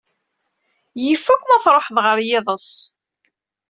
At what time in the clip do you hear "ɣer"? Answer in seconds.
2.05-2.17